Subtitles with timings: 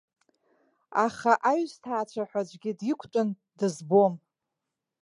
[1.05, 4.13] Аха аҩсҭаацәа ҳәа аӡәгьы диқәтәан дызбом.